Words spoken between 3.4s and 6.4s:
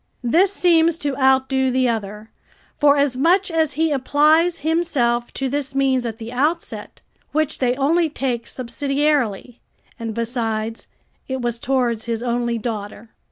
as he applies himself to this means at the